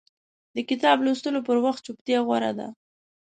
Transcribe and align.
د 0.55 0.57
کتاب 0.69 0.97
لوستلو 1.05 1.39
پر 1.47 1.57
وخت 1.65 1.81
چپتیا 1.85 2.19
غوره 2.27 2.51
ده. 2.59 2.67